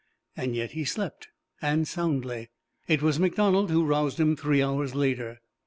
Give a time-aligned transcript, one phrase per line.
[0.41, 1.27] Yet he slept,
[1.61, 2.49] and soundly.
[2.87, 5.41] It was MacDonald who roused him three hours later.